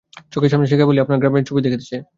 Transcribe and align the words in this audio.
চোখের 0.33 0.51
সামনে 0.51 0.67
সে 0.67 0.75
কেবলই 0.77 1.01
আপনার 1.01 1.19
গ্রামের 1.19 1.39
নানা 1.39 1.49
ছবি 1.49 1.61
দেখিতেছে। 1.61 1.95